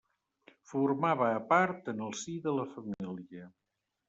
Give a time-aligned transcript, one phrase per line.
[0.71, 3.47] Formava a part en el si de la família.